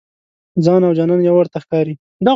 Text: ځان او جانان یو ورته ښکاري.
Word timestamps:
ځان 0.65 0.81
او 0.87 0.93
جانان 0.97 1.19
یو 1.27 1.35
ورته 1.37 1.57
ښکاري. 1.63 1.95